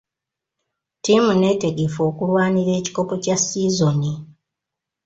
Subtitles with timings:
[0.97, 4.13] Ttiimu neetegefu okulwanira ekikopo kya sizoni.